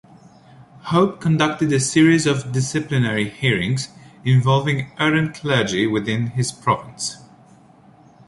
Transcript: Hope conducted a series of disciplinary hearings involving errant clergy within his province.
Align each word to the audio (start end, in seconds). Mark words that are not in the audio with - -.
Hope 0.85 1.21
conducted 1.21 1.71
a 1.71 1.79
series 1.79 2.25
of 2.25 2.51
disciplinary 2.51 3.29
hearings 3.29 3.89
involving 4.25 4.89
errant 4.97 5.35
clergy 5.35 5.85
within 5.85 6.31
his 6.31 6.51
province. 6.51 7.17